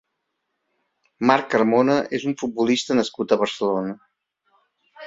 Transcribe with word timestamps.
Marc 1.31 1.45
Carmona 1.55 1.99
és 2.21 2.27
un 2.33 2.37
futbolista 2.41 2.99
nascut 3.03 3.37
a 3.37 3.41
Barcelona. 3.45 3.97